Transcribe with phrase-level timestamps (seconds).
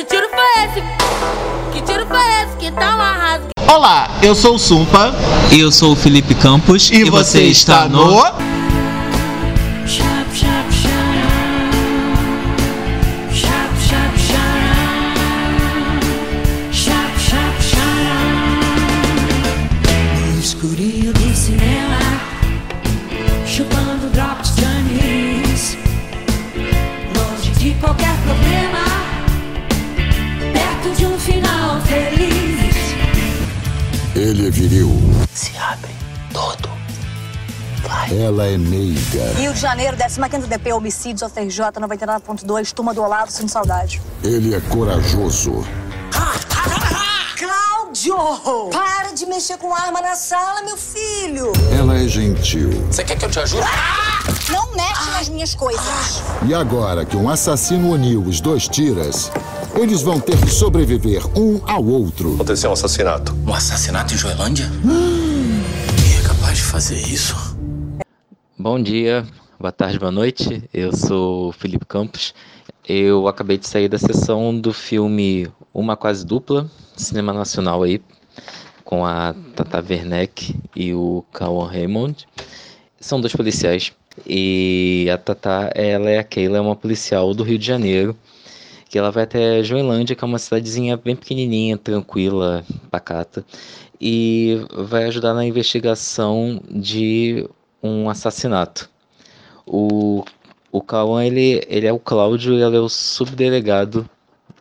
[0.00, 0.82] Que tiro foi esse?
[1.74, 2.56] Que tiro foi esse?
[2.56, 3.48] Que tá uma rasga.
[3.70, 5.14] Olá, eu sou o Sumpa
[5.52, 8.10] Eu sou o Felipe Campos e, você está no.
[8.10, 8.42] Shop,
[38.20, 39.32] Ela é meiga.
[39.38, 43.98] Rio de Janeiro, 15º DP, homicídios, OTRJ 99.2, turma do Olavo, sinto saudade.
[44.22, 45.66] Ele é corajoso.
[47.38, 48.68] Cláudio!
[48.70, 51.50] Para de mexer com arma na sala, meu filho!
[51.74, 52.70] Ela é gentil.
[52.90, 53.66] Você quer que eu te ajude?
[54.50, 56.22] Não mexe nas minhas coisas.
[56.46, 59.32] E agora que um assassino uniu os dois tiras,
[59.74, 62.34] eles vão ter que sobreviver um ao outro.
[62.34, 63.34] Aconteceu um assassinato.
[63.46, 64.70] Um assassinato em Joelândia?
[64.82, 67.49] Quem é capaz de fazer isso?
[68.62, 69.26] Bom dia,
[69.58, 70.68] boa tarde, boa noite.
[70.70, 72.34] Eu sou Felipe Campos.
[72.86, 78.02] Eu acabei de sair da sessão do filme Uma Quase Dupla, cinema nacional aí,
[78.84, 82.28] com a Tata Werneck e o Cauan Raymond.
[83.00, 83.94] São dois policiais.
[84.26, 88.14] E a Tata, ela é a Keila, é uma policial do Rio de Janeiro,
[88.90, 93.42] que ela vai até Joelândia, que é uma cidadezinha bem pequenininha, tranquila, pacata,
[93.98, 97.48] e vai ajudar na investigação de
[97.82, 98.90] um assassinato.
[99.66, 100.24] O,
[100.72, 104.08] o Cauã, ele, ele é o Cláudio e ele é o subdelegado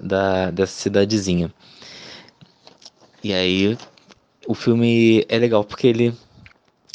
[0.00, 1.52] da, dessa cidadezinha.
[3.22, 3.76] E aí,
[4.46, 6.14] o filme é legal porque ele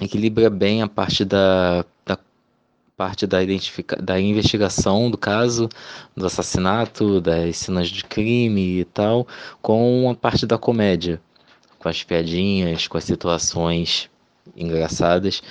[0.02, 2.18] equilibra bem a parte da, da
[2.98, 5.70] parte da, identifica, da investigação do caso,
[6.16, 9.28] do assassinato, das cenas de crime e tal,
[9.62, 11.22] com a parte da comédia,
[11.78, 14.10] com as piadinhas, com as situações
[14.56, 15.42] engraçadas.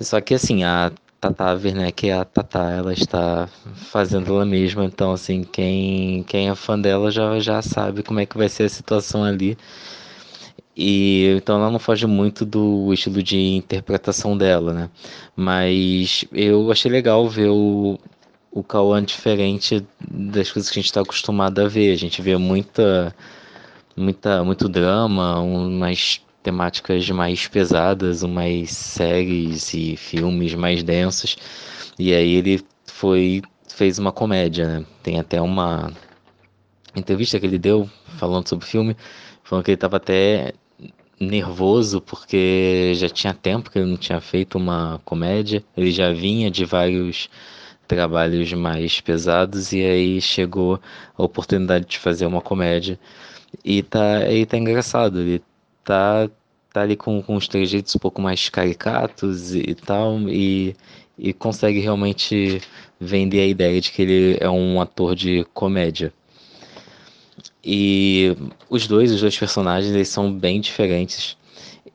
[0.00, 5.42] Só que assim, a Tata Werneck, a Tata, ela está fazendo ela mesma, então assim,
[5.42, 9.24] quem, quem é fã dela já, já sabe como é que vai ser a situação
[9.24, 9.56] ali.
[10.76, 14.90] E então ela não foge muito do estilo de interpretação dela, né?
[15.36, 17.98] Mas eu achei legal ver o,
[18.50, 21.92] o Cauã diferente das coisas que a gente está acostumado a ver.
[21.92, 23.14] A gente vê muita,
[23.96, 31.36] muita, muito drama, umas temáticas mais pesadas, umas séries e filmes mais densos.
[31.98, 34.86] E aí ele foi fez uma comédia, né?
[35.02, 35.90] Tem até uma
[36.94, 38.96] entrevista que ele deu falando sobre o filme,
[39.42, 40.52] falando que ele estava até
[41.18, 45.64] nervoso porque já tinha tempo que ele não tinha feito uma comédia.
[45.76, 47.30] Ele já vinha de vários
[47.88, 50.80] trabalhos mais pesados e aí chegou
[51.16, 52.98] a oportunidade de fazer uma comédia.
[53.64, 55.42] E tá, e tá engraçado, ele
[55.84, 56.28] tá,
[56.72, 60.74] tá ali com, com os trejeitos um pouco mais caricatos e, e tal, e,
[61.18, 62.60] e consegue realmente
[62.98, 66.12] vender a ideia de que ele é um ator de comédia.
[67.62, 68.36] E
[68.68, 71.36] os dois, os dois personagens, eles são bem diferentes.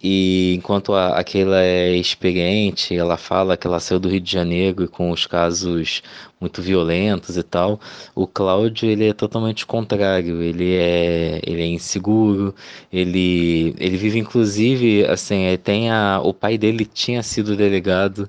[0.02, 4.88] E enquanto a, aquela é experiente, ela fala que ela saiu do Rio de Janeiro
[4.90, 6.02] com os casos
[6.40, 7.80] muito violentos e tal,
[8.16, 10.42] o Cláudio ele é totalmente contrário.
[10.42, 12.56] Ele é, ele é inseguro.
[12.92, 18.28] Ele, ele vive inclusive assim, tem a, o pai dele tinha sido delegado,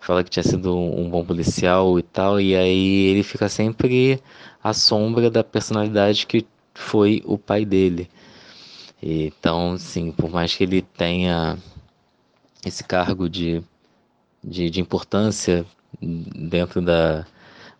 [0.00, 4.20] fala que tinha sido um bom policial e tal, e aí ele fica sempre
[4.62, 8.08] à sombra da personalidade que foi o pai dele.
[9.02, 11.56] Então, sim, por mais que ele tenha
[12.64, 13.62] esse cargo de,
[14.42, 15.64] de, de importância
[16.00, 17.24] dentro da,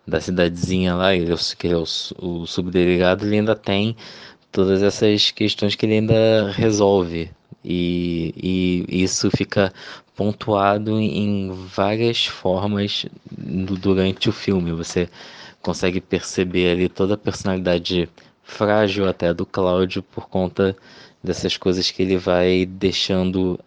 [0.07, 1.83] da cidadezinha lá, ele, que é o,
[2.17, 3.95] o subdelegado, ele ainda tem
[4.51, 7.31] todas essas questões que ele ainda resolve.
[7.63, 8.33] E,
[8.89, 9.73] e isso fica
[10.15, 14.71] pontuado em várias formas durante o filme.
[14.71, 15.09] Você
[15.61, 18.09] consegue perceber ali toda a personalidade
[18.49, 20.75] frágil até do Cláudio por conta
[21.23, 23.59] dessas coisas que ele vai deixando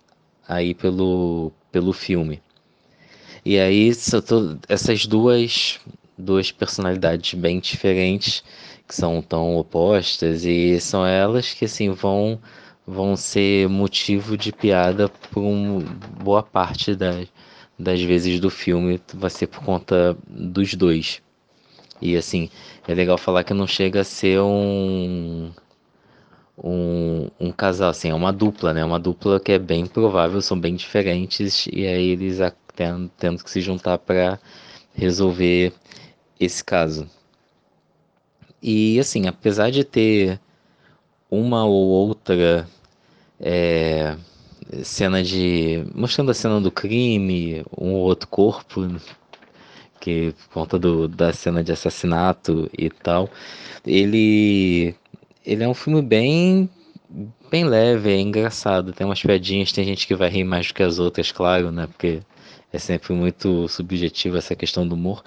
[0.46, 2.42] aí pelo, pelo filme.
[3.44, 3.90] E aí
[4.68, 5.80] essas duas,
[6.18, 8.44] duas personalidades bem diferentes
[8.86, 12.38] que são tão opostas e são elas que assim vão
[12.84, 15.80] vão ser motivo de piada por uma
[16.20, 17.28] boa parte das,
[17.78, 21.22] das vezes do filme vai ser por conta dos dois.
[22.02, 22.50] E assim,
[22.86, 25.52] é legal falar que não chega a ser um
[26.62, 28.84] um, um casal, assim, é uma dupla, né?
[28.84, 32.38] Uma dupla que é bem provável, são bem diferentes e aí eles
[32.74, 34.38] tendo, tendo que se juntar para
[34.94, 35.72] resolver
[36.38, 37.08] esse caso.
[38.62, 40.40] E assim, apesar de ter
[41.30, 42.68] uma ou outra
[43.40, 44.16] é,
[44.84, 45.84] cena de.
[45.94, 48.82] mostrando a cena do crime, um ou outro corpo,
[50.02, 53.30] que por conta do, da cena de assassinato e tal,
[53.86, 54.94] ele.
[55.46, 56.68] Ele é um filme bem
[57.50, 60.82] bem leve, é engraçado, tem umas piadinhas, tem gente que vai rir mais do que
[60.82, 61.86] as outras, claro, né?
[61.86, 62.20] Porque
[62.72, 65.22] é sempre muito subjetivo essa questão do humor.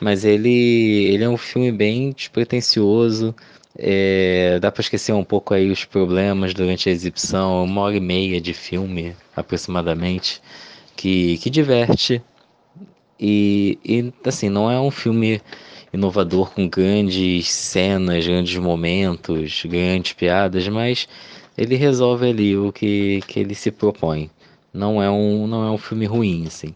[0.00, 3.34] Mas ele, ele é um filme bem despretensioso.
[3.76, 8.00] É, dá para esquecer um pouco aí os problemas durante a exibição, uma hora e
[8.00, 10.40] meia de filme aproximadamente,
[10.96, 12.22] que, que diverte.
[13.20, 15.40] E, e assim, não é um filme
[15.92, 21.08] inovador com grandes cenas, grandes momentos, grandes piadas, mas
[21.56, 24.30] ele resolve ali o que, que ele se propõe.
[24.72, 26.74] Não é um, não é um filme ruim, assim.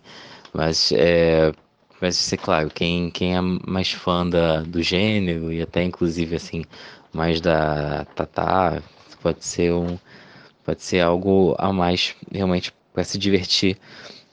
[0.53, 1.53] Mas é,
[2.00, 6.65] vai ser claro, quem, quem é mais fã da, do gênero e até inclusive assim,
[7.12, 8.83] mais da Tatá,
[9.23, 9.99] pode ser um
[10.65, 13.79] pode ser algo a mais realmente para se divertir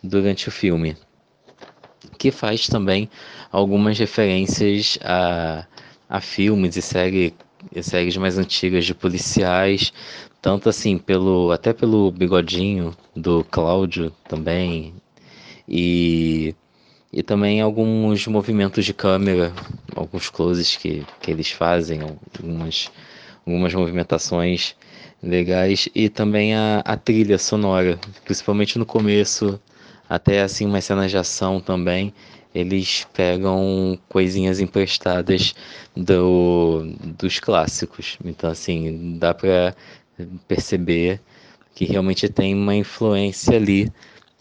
[0.04, 0.96] durante o filme.
[2.20, 3.10] Que faz também
[3.52, 5.66] algumas referências a,
[6.08, 7.34] a filmes e série,
[7.82, 9.92] séries mais antigas de policiais,
[10.42, 14.94] tanto assim pelo até pelo bigodinho do Cláudio também
[15.68, 16.54] e
[17.12, 19.52] e também alguns movimentos de câmera,
[19.96, 22.92] alguns closes que, que eles fazem, algumas,
[23.46, 24.76] algumas movimentações
[25.22, 29.60] legais e também a, a trilha sonora, principalmente no começo,
[30.10, 32.12] até assim umas cenas de ação também,
[32.54, 35.54] eles pegam coisinhas emprestadas
[35.96, 38.18] do, dos clássicos.
[38.26, 39.76] Então assim, dá para
[40.48, 41.22] perceber
[41.76, 43.92] que realmente tem uma influência ali,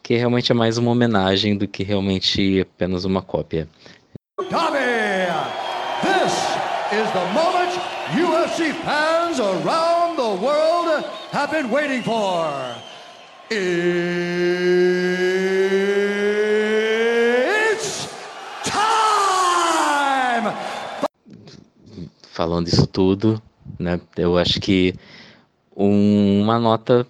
[0.02, 3.68] que realmente é mais uma homenagem do que realmente apenas uma cópia.
[4.48, 4.78] Tommy,
[6.02, 6.32] this
[6.92, 7.58] is the moment
[8.16, 12.48] UFC fans around the world have been waiting for.
[13.50, 14.17] It's
[22.38, 23.42] Falando isso tudo,
[23.80, 24.94] né, eu acho que
[25.74, 27.04] uma nota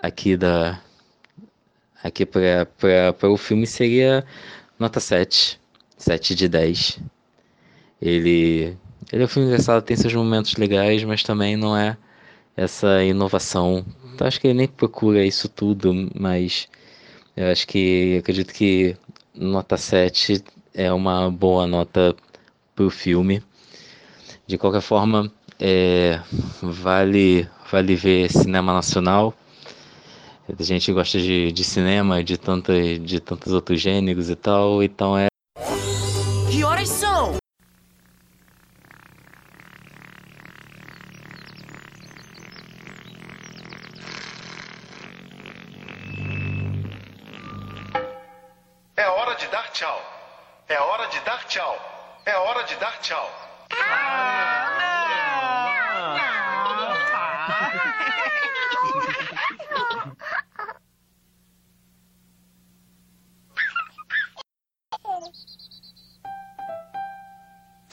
[0.00, 0.80] aqui da
[2.02, 4.24] aqui para o filme seria
[4.78, 5.60] nota 7,
[5.98, 6.98] 7 de 10.
[8.00, 8.74] Ele,
[9.12, 11.98] ele é um filme engraçado, tem seus momentos legais, mas também não é
[12.56, 13.84] essa inovação.
[14.14, 16.68] Então, acho que ele nem procura isso tudo, mas
[17.36, 18.96] eu acho que acredito que
[19.34, 22.16] nota 7 é uma boa nota
[22.74, 23.42] para o filme.
[24.46, 26.20] De qualquer forma, é,
[26.60, 29.32] vale, vale ver cinema nacional.
[30.46, 35.16] A gente gosta de, de cinema, de, tanta, de tantos outros gêneros e tal, então
[35.16, 35.28] é.
[36.50, 37.36] Que horas são?
[48.94, 49.98] É hora de dar tchau.
[50.68, 51.78] É hora de dar tchau.
[52.26, 53.53] É hora de dar tchau.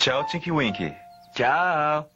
[0.01, 0.91] Tchau, Tinky Winky.
[1.35, 2.09] Tchau.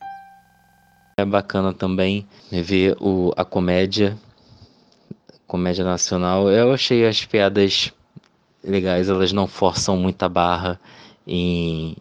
[1.19, 4.17] É bacana também ver o, a comédia,
[5.45, 6.49] comédia nacional.
[6.49, 7.93] Eu achei as piadas
[8.63, 10.79] legais, elas não forçam muita barra
[11.27, 11.95] em,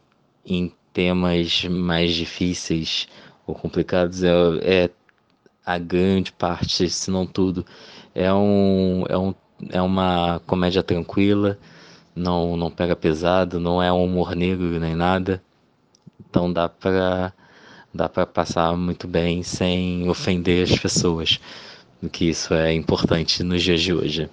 [0.46, 3.06] em temas mais difíceis
[3.46, 4.22] ou complicados.
[4.22, 4.30] É,
[4.62, 4.90] é
[5.66, 7.66] a grande parte, se não tudo,
[8.14, 9.34] é, um, é, um,
[9.70, 11.58] é uma comédia tranquila,
[12.14, 15.42] não, não pega pesado, não é um humor negro nem nada.
[16.20, 17.32] Então dá para
[17.92, 21.38] dá para passar muito bem sem ofender as pessoas,
[22.12, 24.28] que isso é importante nos dias de hoje.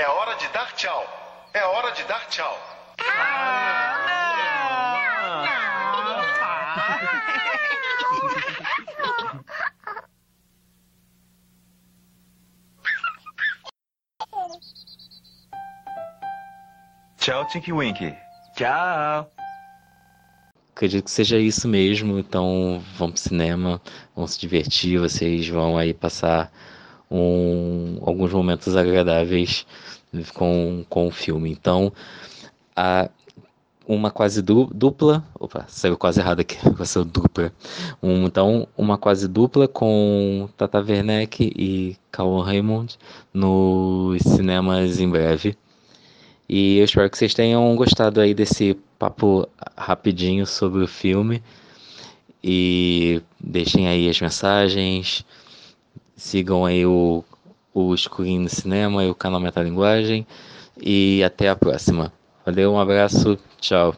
[0.00, 1.04] É hora de dar tchau.
[1.52, 2.58] É hora de dar tchau.
[17.18, 18.16] Tchau, Tinky Winky.
[18.56, 19.30] Tchau.
[20.74, 23.78] Acredito que seja isso mesmo, então vão pro cinema,
[24.16, 26.50] vão se divertir, vocês vão aí passar
[27.10, 29.66] um, alguns momentos agradáveis
[30.34, 31.50] com, com o filme.
[31.50, 31.92] Então,
[32.76, 33.10] a,
[33.86, 35.24] uma quase du dupla.
[35.38, 37.52] Opa, saiu quase errado aqui, ser dupla.
[38.00, 42.96] Um, então, uma quase dupla com Tata Werneck e Cauan Raymond
[43.34, 45.56] nos cinemas em breve.
[46.48, 51.42] E eu espero que vocês tenham gostado aí desse papo rapidinho sobre o filme.
[52.42, 55.24] E deixem aí as mensagens.
[56.20, 57.24] Sigam aí o,
[57.72, 60.26] o Escurinho no Cinema e o canal Metalinguagem.
[60.78, 62.12] E até a próxima.
[62.44, 63.96] Valeu, um abraço, tchau.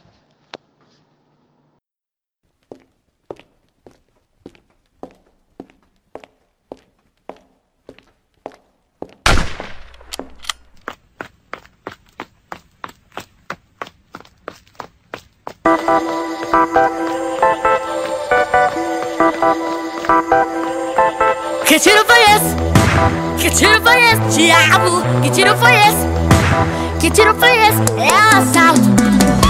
[21.67, 22.57] Que tiro foi esse?
[23.39, 25.03] Que tiro foi esse, diabo?
[25.23, 27.01] Que tiro foi esse?
[27.01, 27.83] Que tiro foi esse?
[27.99, 29.42] É assalto.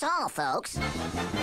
[0.00, 1.37] That's all, folks.